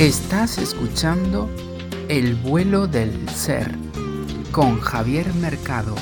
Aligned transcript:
Estás 0.00 0.56
escuchando 0.56 1.46
El 2.08 2.34
vuelo 2.34 2.86
del 2.86 3.28
ser 3.28 3.70
con 4.50 4.80
Javier 4.80 5.30
Mercado, 5.34 5.94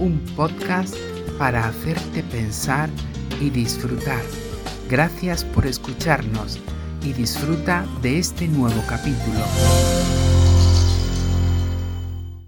un 0.00 0.18
podcast 0.34 0.96
para 1.38 1.68
hacerte 1.68 2.24
pensar 2.24 2.90
y 3.40 3.50
disfrutar. 3.50 4.22
Gracias 4.88 5.44
por 5.44 5.64
escucharnos 5.64 6.58
y 7.04 7.12
disfruta 7.12 7.86
de 8.02 8.18
este 8.18 8.48
nuevo 8.48 8.82
capítulo. 8.88 9.44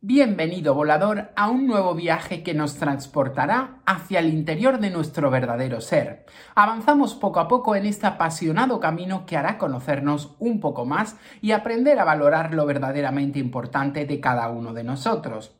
Bienvenido 0.05 0.75
volador 0.75 1.31
a 1.37 1.49
un 1.49 1.69
nuevo 1.69 1.95
viaje 1.95 2.43
que 2.43 2.55
nos 2.55 2.75
transportará 2.75 3.77
hacia 3.87 4.19
el 4.19 4.35
interior 4.35 4.81
de 4.81 4.91
nuestro 4.91 5.31
verdadero 5.31 5.81
ser. 5.81 6.27
Avanzamos 6.57 7.15
poco 7.15 7.39
a 7.39 7.47
poco 7.47 7.77
en 7.77 7.87
este 7.87 8.09
apasionado 8.09 8.81
camino 8.81 9.27
que 9.27 9.37
hará 9.37 9.59
conocernos 9.59 10.35
un 10.41 10.59
poco 10.59 10.85
más 10.85 11.15
y 11.41 11.53
aprender 11.53 12.01
a 12.01 12.05
valorar 12.05 12.53
lo 12.53 12.67
verdaderamente 12.67 13.39
importante 13.39 14.05
de 14.05 14.19
cada 14.19 14.49
uno 14.49 14.73
de 14.73 14.83
nosotros. 14.83 15.53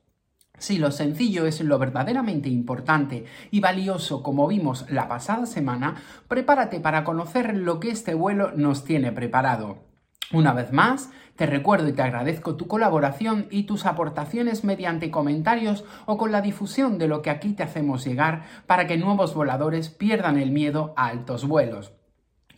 Si 0.59 0.77
lo 0.79 0.91
sencillo 0.91 1.47
es 1.47 1.61
lo 1.61 1.79
verdaderamente 1.79 2.49
importante 2.49 3.27
y 3.53 3.61
valioso 3.61 4.25
como 4.25 4.49
vimos 4.49 4.91
la 4.91 5.07
pasada 5.07 5.47
semana, 5.47 6.03
prepárate 6.27 6.81
para 6.81 7.05
conocer 7.05 7.57
lo 7.57 7.79
que 7.79 7.91
este 7.91 8.15
vuelo 8.15 8.51
nos 8.57 8.85
tiene 8.85 9.13
preparado. 9.13 9.92
Una 10.33 10.55
vez 10.55 10.73
más, 10.73 11.11
te 11.37 11.45
recuerdo 11.45 11.89
y 11.89 11.93
te 11.93 12.01
agradezco 12.01 12.57
tu 12.57 12.67
colaboración 12.67 13.49
y 13.51 13.65
tus 13.65 13.85
aportaciones 13.85 14.65
mediante 14.65 15.11
comentarios 15.11 15.85
o 16.07 16.17
con 16.17 16.33
la 16.33 16.41
difusión 16.41 16.97
de 16.97 17.07
lo 17.07 17.21
que 17.21 17.29
aquí 17.29 17.53
te 17.53 17.63
hacemos 17.63 18.05
llegar 18.05 18.45
para 18.67 18.87
que 18.87 18.97
nuevos 18.97 19.35
voladores 19.35 19.91
pierdan 19.91 20.39
el 20.39 20.51
miedo 20.51 20.95
a 20.97 21.09
altos 21.09 21.47
vuelos. 21.47 21.93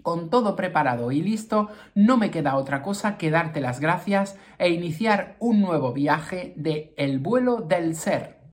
Con 0.03 0.31
todo 0.31 0.55
preparado 0.55 1.11
y 1.11 1.23
listo, 1.23 1.69
no 1.97 2.17
me 2.17 2.31
queda 2.31 2.57
otra 2.57 2.83
cosa 2.83 3.17
que 3.17 3.31
darte 3.31 3.61
las 3.61 3.81
gracias 3.81 4.39
e 4.59 4.69
iniciar 4.69 5.37
un 5.41 5.61
nuevo 5.61 5.93
viaje 5.93 6.53
de 6.57 6.95
El 6.97 7.19
vuelo 7.19 7.61
del 7.61 7.97
ser. 7.97 8.44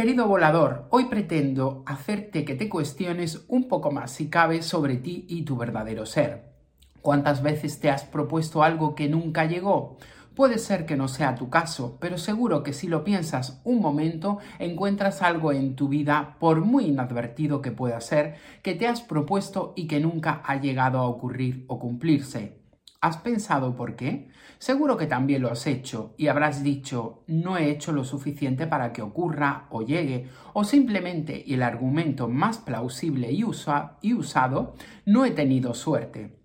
Querido 0.00 0.26
volador, 0.26 0.86
hoy 0.88 1.10
pretendo 1.10 1.82
hacerte 1.84 2.46
que 2.46 2.54
te 2.54 2.70
cuestiones 2.70 3.44
un 3.48 3.68
poco 3.68 3.90
más 3.90 4.10
si 4.10 4.30
cabe 4.30 4.62
sobre 4.62 4.96
ti 4.96 5.26
y 5.28 5.42
tu 5.42 5.58
verdadero 5.58 6.06
ser. 6.06 6.54
¿Cuántas 7.02 7.42
veces 7.42 7.80
te 7.80 7.90
has 7.90 8.04
propuesto 8.04 8.62
algo 8.62 8.94
que 8.94 9.10
nunca 9.10 9.44
llegó? 9.44 9.98
Puede 10.34 10.56
ser 10.56 10.86
que 10.86 10.96
no 10.96 11.06
sea 11.06 11.34
tu 11.34 11.50
caso, 11.50 11.98
pero 12.00 12.16
seguro 12.16 12.62
que 12.62 12.72
si 12.72 12.88
lo 12.88 13.04
piensas 13.04 13.60
un 13.62 13.82
momento, 13.82 14.38
encuentras 14.58 15.20
algo 15.20 15.52
en 15.52 15.76
tu 15.76 15.88
vida, 15.88 16.36
por 16.40 16.62
muy 16.62 16.86
inadvertido 16.86 17.60
que 17.60 17.70
pueda 17.70 18.00
ser, 18.00 18.36
que 18.62 18.74
te 18.74 18.86
has 18.86 19.02
propuesto 19.02 19.74
y 19.76 19.86
que 19.86 20.00
nunca 20.00 20.40
ha 20.46 20.56
llegado 20.56 20.96
a 20.96 21.08
ocurrir 21.08 21.66
o 21.68 21.78
cumplirse. 21.78 22.59
¿Has 23.02 23.16
pensado 23.16 23.76
por 23.76 23.96
qué? 23.96 24.28
Seguro 24.58 24.98
que 24.98 25.06
también 25.06 25.40
lo 25.40 25.50
has 25.50 25.66
hecho 25.66 26.14
y 26.18 26.26
habrás 26.26 26.62
dicho 26.62 27.24
no 27.26 27.56
he 27.56 27.70
hecho 27.70 27.92
lo 27.92 28.04
suficiente 28.04 28.66
para 28.66 28.92
que 28.92 29.00
ocurra 29.00 29.68
o 29.70 29.80
llegue, 29.80 30.28
o 30.52 30.64
simplemente, 30.64 31.42
y 31.46 31.54
el 31.54 31.62
argumento 31.62 32.28
más 32.28 32.58
plausible 32.58 33.32
y, 33.32 33.42
usado, 33.42 34.74
no 35.06 35.24
he 35.24 35.30
tenido 35.30 35.72
suerte. 35.72 36.40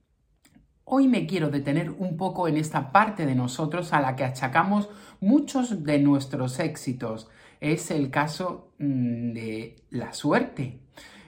Hoy 0.85 1.09
me 1.09 1.27
quiero 1.27 1.49
detener 1.49 1.89
un 1.89 2.15
poco 2.15 2.47
en 2.47 2.55
esta 2.55 2.93
parte 2.93 3.25
de 3.25 3.35
nosotros 3.35 3.91
a 3.91 3.99
la 3.99 4.15
que 4.15 4.23
achacamos 4.23 4.87
muchos 5.19 5.83
de 5.83 5.99
nuestros 5.99 6.59
éxitos. 6.59 7.27
Es 7.59 7.91
el 7.91 8.11
caso 8.11 8.71
mm, 8.79 9.33
de 9.33 9.75
la 9.89 10.13
suerte. 10.13 10.79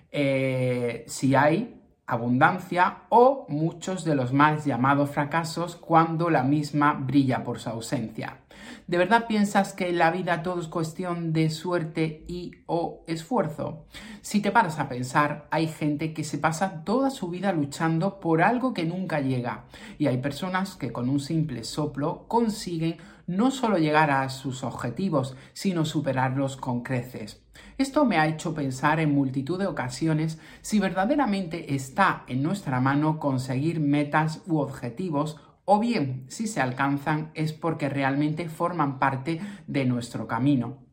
Eh, 0.09 1.03
si 1.07 1.35
hay 1.35 1.76
abundancia 2.07 2.99
o 3.09 3.45
muchos 3.49 4.05
de 4.05 4.15
los 4.15 4.31
mal 4.31 4.63
llamados 4.63 5.11
fracasos 5.11 5.75
cuando 5.75 6.29
la 6.29 6.43
misma 6.43 6.93
brilla 6.93 7.43
por 7.43 7.59
su 7.59 7.69
ausencia. 7.69 8.39
¿De 8.87 8.97
verdad 8.97 9.27
piensas 9.27 9.73
que 9.73 9.89
en 9.89 9.97
la 9.97 10.11
vida 10.11 10.41
todo 10.41 10.61
es 10.61 10.67
cuestión 10.67 11.33
de 11.33 11.49
suerte 11.49 12.23
y 12.27 12.51
o 12.65 13.03
esfuerzo? 13.07 13.85
Si 14.21 14.41
te 14.41 14.51
paras 14.51 14.79
a 14.79 14.87
pensar, 14.87 15.47
hay 15.51 15.67
gente 15.67 16.13
que 16.13 16.23
se 16.23 16.37
pasa 16.37 16.83
toda 16.85 17.09
su 17.09 17.29
vida 17.29 17.51
luchando 17.51 18.19
por 18.19 18.41
algo 18.41 18.73
que 18.73 18.85
nunca 18.85 19.19
llega 19.19 19.65
y 19.97 20.07
hay 20.07 20.17
personas 20.17 20.75
que 20.75 20.93
con 20.93 21.09
un 21.09 21.19
simple 21.19 21.65
soplo 21.65 22.25
consiguen 22.27 22.97
no 23.27 23.51
solo 23.51 23.77
llegar 23.77 24.09
a 24.09 24.29
sus 24.29 24.63
objetivos, 24.63 25.35
sino 25.51 25.83
superarlos 25.83 26.55
con 26.55 26.81
creces. 26.81 27.43
Esto 27.77 28.05
me 28.05 28.17
ha 28.17 28.27
hecho 28.27 28.53
pensar 28.53 28.99
en 28.99 29.13
multitud 29.13 29.59
de 29.59 29.67
ocasiones 29.67 30.39
si 30.61 30.79
verdaderamente 30.79 31.75
está 31.75 32.23
en 32.27 32.43
nuestra 32.43 32.79
mano 32.81 33.19
conseguir 33.19 33.79
metas 33.79 34.41
u 34.47 34.57
objetivos 34.57 35.37
o 35.65 35.79
bien 35.79 36.25
si 36.27 36.47
se 36.47 36.61
alcanzan 36.61 37.31
es 37.33 37.53
porque 37.53 37.89
realmente 37.89 38.47
forman 38.47 38.99
parte 38.99 39.41
de 39.67 39.85
nuestro 39.85 40.25
camino. 40.25 40.87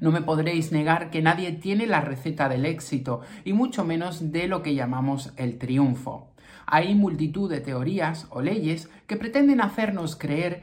No 0.00 0.10
me 0.10 0.22
podréis 0.22 0.72
negar 0.72 1.10
que 1.10 1.22
nadie 1.22 1.52
tiene 1.52 1.86
la 1.86 2.00
receta 2.00 2.48
del 2.48 2.66
éxito 2.66 3.20
y 3.44 3.52
mucho 3.52 3.84
menos 3.84 4.32
de 4.32 4.48
lo 4.48 4.62
que 4.62 4.74
llamamos 4.74 5.32
el 5.36 5.58
triunfo. 5.58 6.34
Hay 6.66 6.94
multitud 6.94 7.50
de 7.50 7.60
teorías 7.60 8.26
o 8.30 8.40
leyes 8.40 8.90
que 9.06 9.16
pretenden 9.16 9.60
hacernos 9.60 10.16
creer 10.16 10.62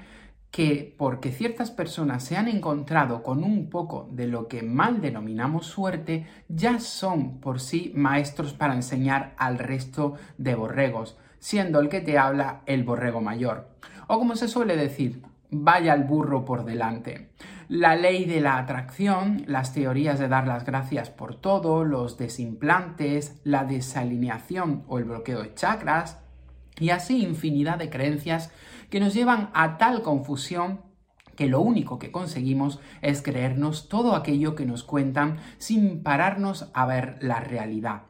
que 0.52 0.96
porque 0.98 1.32
ciertas 1.32 1.70
personas 1.70 2.24
se 2.24 2.36
han 2.36 2.48
encontrado 2.48 3.22
con 3.22 3.44
un 3.44 3.70
poco 3.70 4.10
de 4.12 4.28
lo 4.28 4.48
que 4.48 4.64
mal 4.64 5.00
denominamos 5.00 5.68
suerte, 5.68 6.26
ya 6.48 6.80
son 6.80 7.40
por 7.40 7.60
sí 7.60 7.92
maestros 7.96 8.54
para 8.54 8.74
enseñar 8.74 9.36
al 9.38 9.60
resto 9.60 10.16
de 10.38 10.56
borregos, 10.56 11.18
siendo 11.38 11.80
el 11.80 11.90
que 11.90 12.02
te 12.02 12.18
habla 12.18 12.62
el 12.66 12.84
borrego 12.84 13.22
mayor. 13.22 13.70
O 14.08 14.18
como 14.18 14.36
se 14.36 14.48
suele 14.48 14.76
decir, 14.76 15.22
vaya 15.52 15.94
el 15.94 16.04
burro 16.04 16.46
por 16.46 16.66
delante. 16.66 17.30
La 17.68 17.96
ley 17.96 18.26
de 18.26 18.42
la 18.42 18.58
atracción, 18.58 19.44
las 19.46 19.74
teorías 19.74 20.18
de 20.18 20.28
dar 20.28 20.48
las 20.48 20.66
gracias 20.66 21.12
por 21.12 21.36
todo, 21.36 21.84
los 21.84 22.18
desimplantes, 22.18 23.40
la 23.44 23.66
desalineación 23.66 24.84
o 24.88 24.98
el 24.98 25.04
bloqueo 25.04 25.44
de 25.44 25.54
chakras, 25.54 26.18
y 26.80 26.90
así 26.92 27.24
infinidad 27.24 27.78
de 27.78 27.90
creencias 27.90 28.52
que 28.90 29.00
nos 29.00 29.14
llevan 29.14 29.50
a 29.54 29.78
tal 29.78 30.02
confusión 30.02 30.82
que 31.36 31.48
lo 31.48 31.62
único 31.62 32.00
que 32.00 32.12
conseguimos 32.12 32.80
es 33.02 33.22
creernos 33.22 33.88
todo 33.88 34.14
aquello 34.14 34.56
que 34.56 34.66
nos 34.66 34.84
cuentan 34.84 35.38
sin 35.58 36.04
pararnos 36.04 36.70
a 36.74 36.86
ver 36.86 37.18
la 37.22 37.40
realidad. 37.40 38.10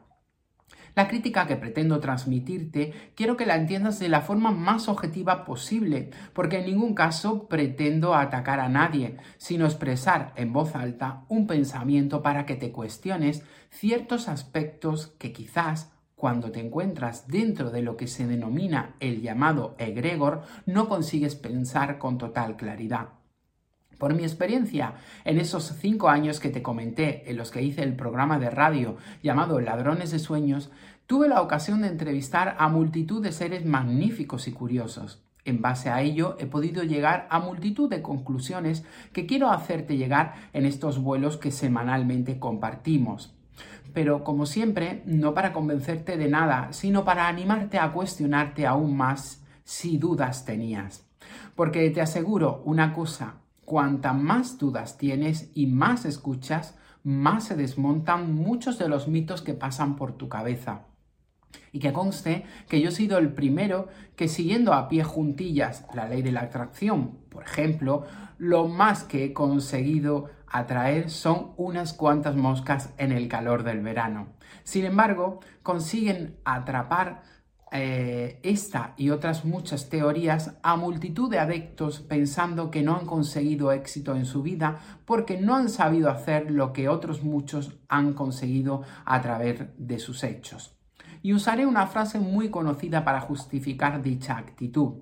La 0.96 1.06
crítica 1.06 1.46
que 1.46 1.56
pretendo 1.56 2.00
transmitirte 2.00 2.92
quiero 3.14 3.36
que 3.36 3.46
la 3.46 3.54
entiendas 3.54 4.00
de 4.00 4.08
la 4.08 4.20
forma 4.20 4.50
más 4.50 4.88
objetiva 4.88 5.44
posible, 5.44 6.10
porque 6.32 6.58
en 6.58 6.66
ningún 6.66 6.94
caso 6.94 7.46
pretendo 7.46 8.16
atacar 8.16 8.58
a 8.58 8.68
nadie, 8.68 9.16
sino 9.38 9.64
expresar 9.64 10.32
en 10.34 10.52
voz 10.52 10.74
alta 10.74 11.24
un 11.28 11.46
pensamiento 11.46 12.22
para 12.22 12.46
que 12.46 12.56
te 12.56 12.72
cuestiones 12.72 13.44
ciertos 13.70 14.28
aspectos 14.28 15.14
que 15.18 15.32
quizás 15.32 15.92
cuando 16.20 16.52
te 16.52 16.60
encuentras 16.60 17.28
dentro 17.28 17.70
de 17.70 17.80
lo 17.80 17.96
que 17.96 18.06
se 18.06 18.26
denomina 18.26 18.94
el 19.00 19.22
llamado 19.22 19.74
egregor, 19.78 20.42
no 20.66 20.86
consigues 20.86 21.34
pensar 21.34 21.96
con 21.96 22.18
total 22.18 22.58
claridad. 22.58 23.08
Por 23.96 24.14
mi 24.14 24.22
experiencia, 24.22 24.96
en 25.24 25.38
esos 25.38 25.64
cinco 25.80 26.10
años 26.10 26.38
que 26.38 26.50
te 26.50 26.62
comenté, 26.62 27.30
en 27.30 27.38
los 27.38 27.50
que 27.50 27.62
hice 27.62 27.82
el 27.82 27.96
programa 27.96 28.38
de 28.38 28.50
radio 28.50 28.98
llamado 29.22 29.60
Ladrones 29.60 30.10
de 30.10 30.18
Sueños, 30.18 30.70
tuve 31.06 31.26
la 31.26 31.40
ocasión 31.40 31.80
de 31.80 31.88
entrevistar 31.88 32.54
a 32.58 32.68
multitud 32.68 33.22
de 33.22 33.32
seres 33.32 33.64
magníficos 33.64 34.46
y 34.46 34.52
curiosos. 34.52 35.24
En 35.46 35.62
base 35.62 35.88
a 35.88 36.02
ello, 36.02 36.36
he 36.38 36.44
podido 36.44 36.82
llegar 36.82 37.28
a 37.30 37.40
multitud 37.40 37.88
de 37.88 38.02
conclusiones 38.02 38.84
que 39.14 39.24
quiero 39.24 39.50
hacerte 39.50 39.96
llegar 39.96 40.34
en 40.52 40.66
estos 40.66 40.98
vuelos 40.98 41.38
que 41.38 41.50
semanalmente 41.50 42.38
compartimos 42.38 43.39
pero 43.92 44.24
como 44.24 44.46
siempre, 44.46 45.02
no 45.06 45.34
para 45.34 45.52
convencerte 45.52 46.16
de 46.16 46.28
nada, 46.28 46.72
sino 46.72 47.04
para 47.04 47.28
animarte 47.28 47.78
a 47.78 47.92
cuestionarte 47.92 48.66
aún 48.66 48.96
más 48.96 49.44
si 49.64 49.98
dudas 49.98 50.44
tenías. 50.44 51.06
Porque 51.54 51.90
te 51.90 52.00
aseguro 52.00 52.62
una 52.64 52.92
cosa, 52.92 53.36
cuanta 53.64 54.12
más 54.12 54.58
dudas 54.58 54.98
tienes 54.98 55.50
y 55.54 55.66
más 55.66 56.04
escuchas, 56.04 56.76
más 57.02 57.44
se 57.44 57.56
desmontan 57.56 58.34
muchos 58.34 58.78
de 58.78 58.88
los 58.88 59.08
mitos 59.08 59.42
que 59.42 59.54
pasan 59.54 59.96
por 59.96 60.12
tu 60.12 60.28
cabeza. 60.28 60.86
Y 61.72 61.78
que 61.78 61.92
conste 61.92 62.44
que 62.68 62.80
yo 62.80 62.88
he 62.88 62.92
sido 62.92 63.18
el 63.18 63.32
primero 63.32 63.88
que 64.16 64.28
siguiendo 64.28 64.72
a 64.72 64.88
pie 64.88 65.04
juntillas 65.04 65.86
la 65.94 66.08
ley 66.08 66.22
de 66.22 66.32
la 66.32 66.42
atracción, 66.42 67.18
por 67.28 67.44
ejemplo, 67.44 68.04
lo 68.38 68.68
más 68.68 69.04
que 69.04 69.26
he 69.26 69.32
conseguido 69.32 70.30
atraer 70.50 71.10
son 71.10 71.52
unas 71.56 71.92
cuantas 71.92 72.36
moscas 72.36 72.92
en 72.98 73.12
el 73.12 73.28
calor 73.28 73.62
del 73.62 73.80
verano. 73.80 74.28
Sin 74.64 74.84
embargo, 74.84 75.40
consiguen 75.62 76.36
atrapar 76.44 77.22
eh, 77.72 78.40
esta 78.42 78.94
y 78.96 79.10
otras 79.10 79.44
muchas 79.44 79.88
teorías 79.88 80.56
a 80.64 80.74
multitud 80.74 81.30
de 81.30 81.38
adeptos 81.38 82.00
pensando 82.00 82.68
que 82.68 82.82
no 82.82 82.96
han 82.96 83.06
conseguido 83.06 83.70
éxito 83.70 84.16
en 84.16 84.26
su 84.26 84.42
vida 84.42 84.80
porque 85.04 85.40
no 85.40 85.54
han 85.54 85.68
sabido 85.68 86.10
hacer 86.10 86.50
lo 86.50 86.72
que 86.72 86.88
otros 86.88 87.22
muchos 87.22 87.78
han 87.88 88.12
conseguido 88.14 88.82
a 89.04 89.20
través 89.22 89.66
de 89.78 90.00
sus 90.00 90.24
hechos. 90.24 90.76
Y 91.22 91.32
usaré 91.32 91.64
una 91.64 91.86
frase 91.86 92.18
muy 92.18 92.50
conocida 92.50 93.04
para 93.04 93.20
justificar 93.20 94.02
dicha 94.02 94.36
actitud. 94.36 94.94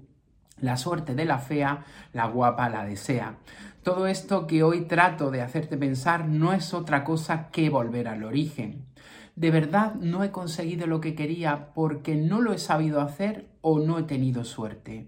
La 0.61 0.77
suerte 0.77 1.15
de 1.15 1.25
la 1.25 1.39
fea, 1.39 1.85
la 2.13 2.27
guapa 2.27 2.69
la 2.69 2.85
desea. 2.85 3.37
Todo 3.89 4.07
esto 4.07 4.47
que 4.47 4.63
hoy 4.63 4.83
trato 4.83 5.31
de 5.31 5.41
hacerte 5.41 5.79
pensar 5.79 6.29
no 6.29 6.53
es 6.53 6.75
otra 6.75 7.05
cosa 7.05 7.49
que 7.51 7.71
volver 7.71 8.07
al 8.07 8.23
origen 8.23 8.85
de 9.39 9.53
verdad 9.53 9.95
no 9.95 10.25
he 10.25 10.33
conseguido 10.33 10.89
lo 10.89 11.01
que 11.01 11.15
quería 11.15 11.73
porque 11.73 12.17
no 12.17 12.41
lo 12.41 12.53
he 12.53 12.59
sabido 12.59 13.01
hacer 13.01 13.47
o 13.61 13.79
no 13.79 13.99
he 13.99 14.03
tenido 14.03 14.45
suerte. 14.45 15.07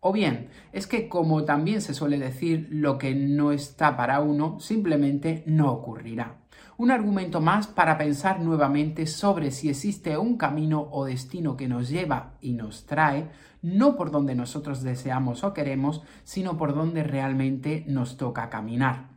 O 0.00 0.12
bien, 0.12 0.50
es 0.72 0.86
que 0.86 1.08
como 1.08 1.44
también 1.44 1.80
se 1.80 1.94
suele 1.94 2.18
decir, 2.18 2.68
lo 2.70 2.98
que 2.98 3.14
no 3.14 3.52
está 3.52 3.96
para 3.96 4.20
uno 4.20 4.60
simplemente 4.60 5.42
no 5.46 5.72
ocurrirá. 5.72 6.43
Un 6.76 6.90
argumento 6.90 7.40
más 7.40 7.68
para 7.68 7.96
pensar 7.96 8.40
nuevamente 8.40 9.06
sobre 9.06 9.52
si 9.52 9.68
existe 9.68 10.18
un 10.18 10.36
camino 10.36 10.88
o 10.90 11.04
destino 11.04 11.56
que 11.56 11.68
nos 11.68 11.88
lleva 11.88 12.34
y 12.40 12.54
nos 12.54 12.84
trae, 12.84 13.30
no 13.62 13.96
por 13.96 14.10
donde 14.10 14.34
nosotros 14.34 14.82
deseamos 14.82 15.44
o 15.44 15.54
queremos, 15.54 16.02
sino 16.24 16.56
por 16.56 16.74
donde 16.74 17.04
realmente 17.04 17.84
nos 17.86 18.16
toca 18.16 18.50
caminar. 18.50 19.08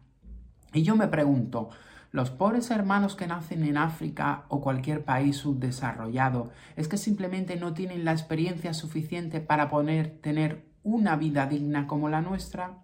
Y 0.72 0.84
yo 0.84 0.96
me 0.96 1.08
pregunto, 1.08 1.70
los 2.12 2.30
pobres 2.30 2.70
hermanos 2.70 3.16
que 3.16 3.26
nacen 3.26 3.64
en 3.64 3.78
África 3.78 4.46
o 4.50 4.62
cualquier 4.62 5.04
país 5.04 5.38
subdesarrollado 5.38 6.52
es 6.76 6.88
que 6.88 6.98
simplemente 6.98 7.56
no 7.56 7.74
tienen 7.74 8.06
la 8.06 8.12
experiencia 8.12 8.76
suficiente 8.76 9.42
para 9.42 9.68
poder 9.68 10.20
tener 10.22 10.68
una 10.84 11.16
vida 11.16 11.48
digna 11.48 11.88
como 11.88 12.08
la 12.08 12.22
nuestra. 12.22 12.78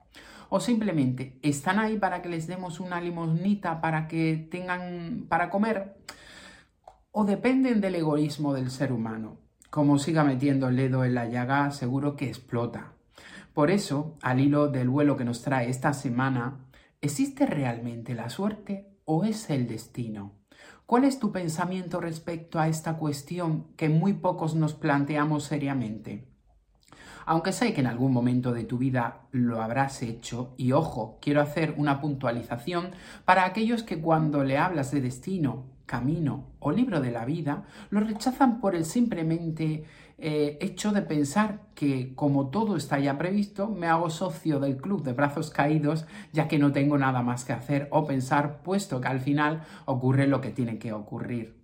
O 0.55 0.59
simplemente 0.59 1.39
están 1.41 1.79
ahí 1.79 1.97
para 1.97 2.21
que 2.21 2.29
les 2.29 2.45
demos 2.45 2.79
una 2.79 3.01
limosnita 3.01 3.81
para 3.81 4.07
que 4.07 4.47
tengan 4.51 5.25
para 5.27 5.49
comer. 5.49 5.97
O 7.11 7.25
dependen 7.25 7.81
del 7.81 7.95
egoísmo 7.95 8.53
del 8.53 8.69
ser 8.69 8.93
humano. 8.93 9.39
Como 9.71 9.97
siga 9.97 10.23
metiendo 10.23 10.67
el 10.67 10.75
dedo 10.75 11.05
en 11.05 11.15
la 11.15 11.25
llaga, 11.25 11.71
seguro 11.71 12.15
que 12.15 12.27
explota. 12.27 12.93
Por 13.55 13.71
eso, 13.71 14.15
al 14.21 14.41
hilo 14.41 14.67
del 14.67 14.89
vuelo 14.89 15.17
que 15.17 15.25
nos 15.25 15.41
trae 15.41 15.71
esta 15.71 15.91
semana, 15.91 16.59
¿existe 17.01 17.47
realmente 17.47 18.13
la 18.13 18.29
suerte 18.29 18.95
o 19.05 19.23
es 19.23 19.49
el 19.49 19.67
destino? 19.67 20.33
¿Cuál 20.85 21.05
es 21.05 21.17
tu 21.17 21.31
pensamiento 21.31 21.99
respecto 21.99 22.59
a 22.59 22.67
esta 22.67 22.97
cuestión 22.97 23.73
que 23.75 23.89
muy 23.89 24.13
pocos 24.13 24.53
nos 24.53 24.75
planteamos 24.75 25.45
seriamente? 25.45 26.31
Aunque 27.25 27.51
sé 27.51 27.73
que 27.73 27.81
en 27.81 27.87
algún 27.87 28.13
momento 28.13 28.53
de 28.53 28.63
tu 28.63 28.77
vida 28.77 29.21
lo 29.31 29.61
habrás 29.61 30.01
hecho, 30.01 30.53
y 30.57 30.71
ojo, 30.71 31.17
quiero 31.21 31.41
hacer 31.41 31.75
una 31.77 32.01
puntualización 32.01 32.91
para 33.25 33.45
aquellos 33.45 33.83
que 33.83 33.99
cuando 33.99 34.43
le 34.43 34.57
hablas 34.57 34.91
de 34.91 35.01
destino, 35.01 35.65
camino 35.85 36.45
o 36.59 36.71
libro 36.71 37.01
de 37.01 37.11
la 37.11 37.25
vida, 37.25 37.65
lo 37.89 37.99
rechazan 37.99 38.59
por 38.59 38.75
el 38.75 38.85
simplemente 38.85 39.83
eh, 40.17 40.57
hecho 40.61 40.91
de 40.91 41.01
pensar 41.01 41.59
que 41.75 42.15
como 42.15 42.47
todo 42.47 42.77
está 42.77 42.99
ya 42.99 43.17
previsto, 43.17 43.67
me 43.67 43.87
hago 43.87 44.09
socio 44.09 44.59
del 44.59 44.77
club 44.77 45.03
de 45.03 45.13
brazos 45.13 45.49
caídos 45.49 46.05
ya 46.31 46.47
que 46.47 46.59
no 46.59 46.71
tengo 46.71 46.97
nada 46.97 47.21
más 47.21 47.43
que 47.45 47.53
hacer 47.53 47.87
o 47.91 48.05
pensar, 48.05 48.61
puesto 48.63 49.01
que 49.01 49.07
al 49.07 49.19
final 49.19 49.63
ocurre 49.85 50.27
lo 50.27 50.39
que 50.39 50.51
tiene 50.51 50.77
que 50.77 50.93
ocurrir. 50.93 51.62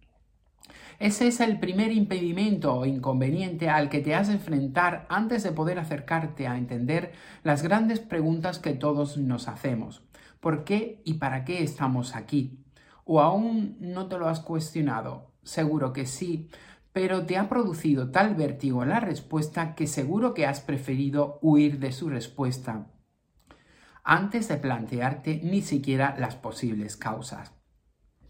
Ese 1.00 1.28
es 1.28 1.40
el 1.40 1.60
primer 1.60 1.94
impedimento 1.94 2.76
o 2.76 2.86
inconveniente 2.86 3.70
al 3.70 3.90
que 3.90 4.02
te 4.02 4.16
has 4.16 4.28
de 4.28 4.34
enfrentar 4.34 5.06
antes 5.10 5.44
de 5.44 5.54
poder 5.54 5.80
acercarte 5.80 6.46
a 6.46 6.58
entender 6.58 7.14
las 7.42 7.64
grandes 7.64 8.02
preguntas 8.02 8.60
que 8.60 8.74
todos 8.74 9.18
nos 9.18 9.48
hacemos. 9.48 10.04
¿Por 10.42 10.66
qué 10.66 11.02
y 11.06 11.14
para 11.14 11.46
qué 11.46 11.64
estamos 11.64 12.18
aquí? 12.18 12.60
¿O 13.06 13.22
aún 13.22 13.78
no 13.80 14.08
te 14.08 14.18
lo 14.18 14.28
has 14.28 14.42
cuestionado? 14.42 15.32
Seguro 15.42 15.94
que 15.94 16.06
sí, 16.06 16.50
pero 16.92 17.26
te 17.26 17.38
ha 17.38 17.48
producido 17.48 18.12
tal 18.12 18.36
vértigo 18.36 18.84
la 18.84 19.00
respuesta 19.00 19.76
que 19.76 19.88
seguro 19.88 20.34
que 20.34 20.46
has 20.46 20.60
preferido 20.60 21.40
huir 21.42 21.80
de 21.80 21.94
su 21.94 22.10
respuesta 22.10 22.88
antes 24.04 24.48
de 24.48 24.58
plantearte 24.58 25.40
ni 25.44 25.62
siquiera 25.62 26.16
las 26.18 26.36
posibles 26.36 26.98
causas. 26.98 27.59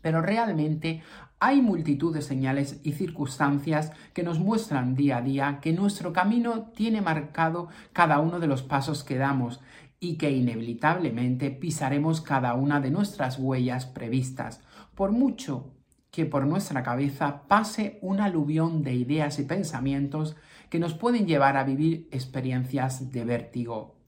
Pero 0.01 0.21
realmente 0.21 1.01
hay 1.39 1.61
multitud 1.61 2.13
de 2.13 2.21
señales 2.21 2.81
y 2.83 2.93
circunstancias 2.93 3.91
que 4.13 4.23
nos 4.23 4.39
muestran 4.39 4.95
día 4.95 5.17
a 5.17 5.21
día 5.21 5.59
que 5.61 5.71
nuestro 5.71 6.11
camino 6.11 6.71
tiene 6.75 7.01
marcado 7.01 7.69
cada 7.93 8.19
uno 8.19 8.39
de 8.39 8.47
los 8.47 8.61
pasos 8.61 9.03
que 9.03 9.17
damos 9.17 9.61
y 9.99 10.17
que 10.17 10.31
inevitablemente 10.31 11.51
pisaremos 11.51 12.21
cada 12.21 12.53
una 12.53 12.79
de 12.79 12.91
nuestras 12.91 13.37
huellas 13.37 13.85
previstas, 13.85 14.61
por 14.95 15.11
mucho 15.11 15.73
que 16.11 16.25
por 16.25 16.45
nuestra 16.45 16.83
cabeza 16.83 17.43
pase 17.47 17.99
un 18.01 18.19
aluvión 18.19 18.83
de 18.83 18.95
ideas 18.95 19.39
y 19.39 19.43
pensamientos 19.43 20.35
que 20.69 20.79
nos 20.79 20.93
pueden 20.93 21.27
llevar 21.27 21.57
a 21.57 21.63
vivir 21.63 22.07
experiencias 22.11 23.11
de 23.11 23.25
vértigo. 23.25 23.98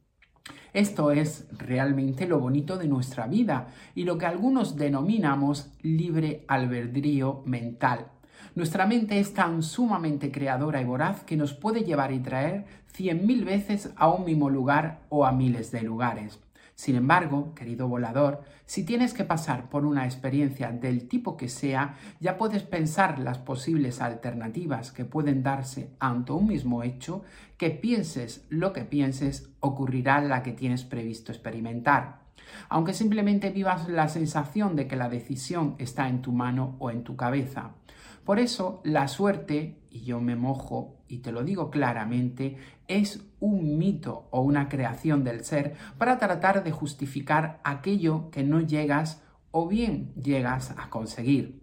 Esto 0.73 1.11
es 1.11 1.47
realmente 1.51 2.27
lo 2.27 2.39
bonito 2.39 2.77
de 2.77 2.87
nuestra 2.87 3.27
vida 3.27 3.67
y 3.93 4.03
lo 4.03 4.17
que 4.17 4.25
algunos 4.25 4.77
denominamos 4.77 5.71
libre 5.81 6.45
albedrío 6.47 7.43
mental. 7.45 8.07
Nuestra 8.55 8.85
mente 8.85 9.19
es 9.19 9.33
tan 9.33 9.63
sumamente 9.63 10.31
creadora 10.31 10.81
y 10.81 10.85
voraz 10.85 11.23
que 11.23 11.37
nos 11.37 11.53
puede 11.53 11.83
llevar 11.83 12.11
y 12.11 12.19
traer 12.19 12.65
cien 12.87 13.25
mil 13.25 13.45
veces 13.45 13.91
a 13.95 14.09
un 14.09 14.25
mismo 14.25 14.49
lugar 14.49 15.01
o 15.09 15.25
a 15.25 15.31
miles 15.31 15.71
de 15.71 15.81
lugares. 15.83 16.39
Sin 16.81 16.95
embargo, 16.95 17.53
querido 17.53 17.87
volador, 17.87 18.41
si 18.65 18.83
tienes 18.83 19.13
que 19.13 19.23
pasar 19.23 19.69
por 19.69 19.85
una 19.85 20.05
experiencia 20.05 20.71
del 20.71 21.07
tipo 21.07 21.37
que 21.37 21.47
sea, 21.47 21.95
ya 22.19 22.39
puedes 22.39 22.63
pensar 22.63 23.19
las 23.19 23.37
posibles 23.37 24.01
alternativas 24.01 24.91
que 24.91 25.05
pueden 25.05 25.43
darse 25.43 25.91
ante 25.99 26.31
un 26.31 26.47
mismo 26.47 26.81
hecho, 26.81 27.21
que 27.57 27.69
pienses 27.69 28.47
lo 28.49 28.73
que 28.73 28.81
pienses, 28.81 29.51
ocurrirá 29.59 30.21
la 30.21 30.41
que 30.41 30.53
tienes 30.53 30.83
previsto 30.83 31.31
experimentar. 31.31 32.21
Aunque 32.67 32.95
simplemente 32.95 33.51
vivas 33.51 33.87
la 33.87 34.09
sensación 34.09 34.75
de 34.75 34.87
que 34.87 34.95
la 34.95 35.07
decisión 35.07 35.75
está 35.77 36.09
en 36.09 36.23
tu 36.23 36.31
mano 36.31 36.77
o 36.79 36.89
en 36.89 37.03
tu 37.03 37.15
cabeza. 37.15 37.75
Por 38.23 38.39
eso, 38.39 38.81
la 38.83 39.07
suerte, 39.07 39.79
y 39.89 40.01
yo 40.01 40.21
me 40.21 40.35
mojo 40.35 41.01
y 41.07 41.19
te 41.19 41.31
lo 41.31 41.43
digo 41.43 41.69
claramente, 41.69 42.57
es 42.87 43.25
un 43.39 43.77
mito 43.77 44.27
o 44.31 44.41
una 44.41 44.69
creación 44.69 45.23
del 45.23 45.43
ser 45.43 45.75
para 45.97 46.17
tratar 46.17 46.63
de 46.63 46.71
justificar 46.71 47.59
aquello 47.63 48.29
que 48.31 48.43
no 48.43 48.61
llegas 48.61 49.21
o 49.51 49.67
bien 49.67 50.13
llegas 50.15 50.73
a 50.77 50.89
conseguir. 50.89 51.61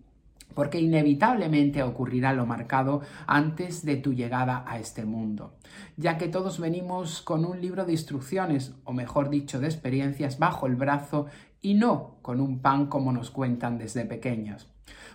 Porque 0.55 0.81
inevitablemente 0.81 1.83
ocurrirá 1.83 2.33
lo 2.33 2.45
marcado 2.45 3.03
antes 3.27 3.85
de 3.85 3.97
tu 3.97 4.13
llegada 4.13 4.65
a 4.67 4.79
este 4.81 5.05
mundo, 5.05 5.55
ya 5.97 6.19
que 6.19 6.29
todos 6.29 6.59
venimos 6.59 7.23
con 7.23 7.45
un 7.45 7.61
libro 7.61 7.85
de 7.85 7.93
instrucciones, 7.93 8.75
o 8.85 8.93
mejor 8.93 9.31
dicho, 9.31 9.61
de 9.61 9.67
experiencias 9.67 10.39
bajo 10.39 10.67
el 10.67 10.75
brazo 10.75 11.27
y 11.61 11.75
no 11.75 12.17
con 12.23 12.41
un 12.41 12.61
pan 12.61 12.87
como 12.87 13.13
nos 13.13 13.31
cuentan 13.31 13.79
desde 13.79 14.05
pequeños. 14.05 14.69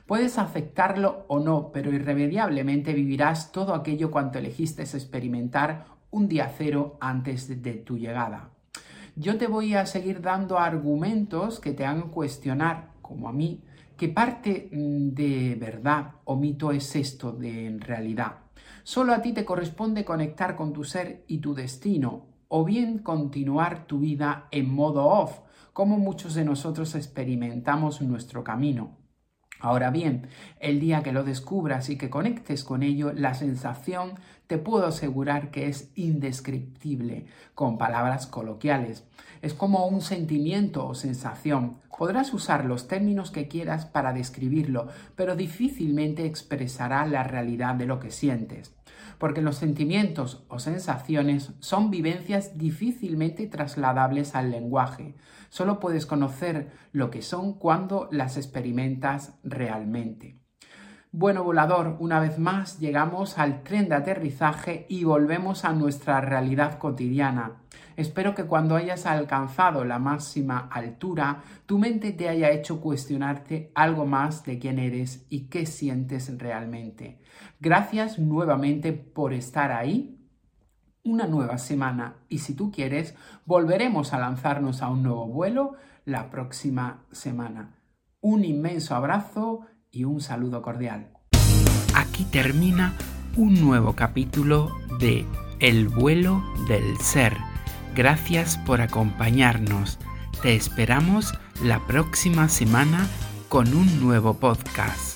Puedes 0.05 0.37
aceptarlo 0.37 1.23
o 1.29 1.39
no, 1.39 1.71
pero 1.71 1.93
irremediablemente 1.93 2.93
vivirás 2.93 3.53
todo 3.53 3.73
aquello 3.73 4.11
cuanto 4.11 4.37
elegiste 4.37 4.81
experimentar 4.81 5.85
un 6.11 6.27
día 6.27 6.51
cero 6.57 6.97
antes 6.99 7.61
de 7.63 7.73
tu 7.75 7.97
llegada. 7.97 8.49
Yo 9.15 9.37
te 9.37 9.47
voy 9.47 9.75
a 9.75 9.85
seguir 9.85 10.21
dando 10.21 10.59
argumentos 10.59 11.61
que 11.61 11.71
te 11.71 11.85
hagan 11.85 12.09
cuestionar, 12.09 12.91
como 13.01 13.29
a 13.29 13.31
mí, 13.31 13.63
qué 13.95 14.09
parte 14.09 14.69
mm, 14.73 15.09
de 15.09 15.55
verdad 15.55 16.15
o 16.25 16.35
mito 16.35 16.71
es 16.71 16.95
esto 16.97 17.31
de 17.31 17.77
realidad. 17.79 18.39
Solo 18.83 19.13
a 19.13 19.21
ti 19.21 19.31
te 19.31 19.45
corresponde 19.45 20.03
conectar 20.03 20.57
con 20.57 20.73
tu 20.73 20.83
ser 20.83 21.23
y 21.27 21.37
tu 21.37 21.53
destino, 21.53 22.25
o 22.49 22.65
bien 22.65 22.97
continuar 22.97 23.87
tu 23.87 23.99
vida 23.99 24.49
en 24.51 24.73
modo 24.73 25.05
off, 25.05 25.39
como 25.71 25.97
muchos 25.97 26.33
de 26.33 26.43
nosotros 26.43 26.93
experimentamos 26.93 28.01
nuestro 28.01 28.43
camino. 28.43 29.02
Ahora 29.63 29.91
bien, 29.91 30.27
el 30.59 30.81
día 30.81 31.03
que 31.03 31.13
lo 31.13 31.23
descubras 31.23 31.89
y 31.89 31.97
que 31.97 32.09
conectes 32.09 32.65
con 32.65 32.83
ello, 32.83 33.13
la 33.13 33.33
sensación 33.33 34.15
te 34.45 34.57
puedo 34.57 34.85
asegurar 34.85 35.51
que 35.51 35.67
es 35.67 35.89
indescriptible, 35.95 37.27
con 37.55 37.77
palabras 37.77 38.27
coloquiales. 38.27 39.05
Es 39.41 39.53
como 39.53 39.87
un 39.87 40.01
sentimiento 40.01 40.85
o 40.85 40.95
sensación. 40.95 41.77
Podrás 41.97 42.33
usar 42.33 42.65
los 42.65 42.89
términos 42.89 43.31
que 43.31 43.47
quieras 43.47 43.85
para 43.85 44.11
describirlo, 44.11 44.89
pero 45.15 45.37
difícilmente 45.37 46.25
expresará 46.25 47.05
la 47.05 47.23
realidad 47.23 47.75
de 47.75 47.85
lo 47.85 48.01
que 48.01 48.11
sientes 48.11 48.75
porque 49.23 49.41
los 49.41 49.55
sentimientos 49.55 50.43
o 50.49 50.59
sensaciones 50.59 51.53
son 51.59 51.89
vivencias 51.91 52.57
difícilmente 52.57 53.47
trasladables 53.47 54.35
al 54.35 54.51
lenguaje. 54.51 55.15
Solo 55.47 55.79
puedes 55.79 56.05
conocer 56.05 56.73
lo 56.91 57.09
que 57.09 57.21
son 57.21 57.53
cuando 57.53 58.09
las 58.11 58.35
experimentas 58.35 59.39
realmente. 59.41 60.42
Bueno, 61.15 61.43
volador, 61.43 61.97
una 61.99 62.19
vez 62.19 62.39
más 62.39 62.79
llegamos 62.79 63.37
al 63.37 63.61
tren 63.61 63.87
de 63.87 63.93
aterrizaje 63.93 64.87
y 64.89 65.03
volvemos 65.03 65.63
a 65.63 65.71
nuestra 65.71 66.19
realidad 66.21 66.79
cotidiana. 66.79 67.61
Espero 67.95 68.33
que 68.33 68.45
cuando 68.45 68.75
hayas 68.75 69.05
alcanzado 69.05 69.85
la 69.85 69.99
máxima 69.99 70.67
altura, 70.71 71.43
tu 71.67 71.77
mente 71.77 72.13
te 72.13 72.29
haya 72.29 72.49
hecho 72.49 72.81
cuestionarte 72.81 73.71
algo 73.75 74.07
más 74.07 74.43
de 74.43 74.57
quién 74.57 74.79
eres 74.79 75.27
y 75.29 75.49
qué 75.49 75.67
sientes 75.67 76.35
realmente. 76.39 77.21
Gracias 77.59 78.17
nuevamente 78.17 78.91
por 78.91 79.33
estar 79.33 79.71
ahí. 79.71 80.17
Una 81.03 81.27
nueva 81.27 81.59
semana 81.59 82.15
y 82.27 82.39
si 82.39 82.55
tú 82.55 82.71
quieres, 82.71 83.13
volveremos 83.45 84.13
a 84.13 84.19
lanzarnos 84.19 84.81
a 84.81 84.89
un 84.89 85.03
nuevo 85.03 85.27
vuelo 85.27 85.75
la 86.05 86.31
próxima 86.31 87.05
semana. 87.11 87.75
Un 88.19 88.45
inmenso 88.45 88.95
abrazo 88.95 89.67
y 89.93 90.03
un 90.03 90.19
saludo 90.19 90.61
cordial. 90.61 91.07
Aquí 91.95 92.25
termina 92.25 92.93
un 93.37 93.61
nuevo 93.61 93.93
capítulo 93.93 94.71
de 94.99 95.25
El 95.59 95.87
vuelo 95.87 96.43
del 96.67 96.97
ser. 96.97 97.37
Gracias 97.95 98.57
por 98.57 98.81
acompañarnos. 98.81 99.99
Te 100.41 100.55
esperamos 100.55 101.33
la 101.63 101.79
próxima 101.85 102.49
semana 102.49 103.07
con 103.47 103.73
un 103.75 104.01
nuevo 104.01 104.33
podcast. 104.33 105.12